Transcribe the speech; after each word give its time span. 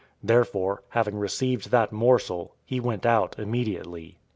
013:030 0.01 0.07
Therefore, 0.23 0.83
having 0.89 1.15
received 1.17 1.69
that 1.69 1.91
morsel, 1.91 2.55
he 2.65 2.79
went 2.79 3.05
out 3.05 3.37
immediately. 3.37 4.17